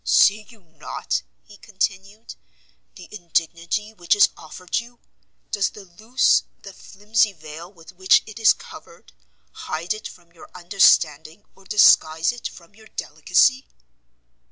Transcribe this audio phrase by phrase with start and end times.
[0.03, 2.33] "See you not," he continued,
[2.95, 4.99] "the indignity which is offered you?
[5.51, 9.13] Does the loose, the flimsy veil with which it is covered,
[9.51, 13.67] hide it from your understanding, or disguise it from your delicacy?"